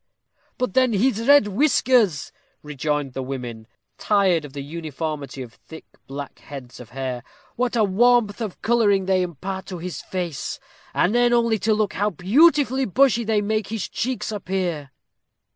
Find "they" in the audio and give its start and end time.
9.05-9.21, 13.23-13.41